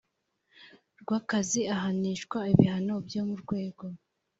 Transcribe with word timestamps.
rw 1.01 1.09
akazi 1.19 1.61
ahanishwa 1.75 2.37
ibihano 2.53 2.95
byo 3.07 3.21
mu 3.27 3.35
rwego 3.41 3.83